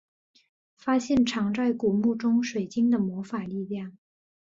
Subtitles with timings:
[0.77, 3.95] 发现藏在古墓中水晶的魔法力量。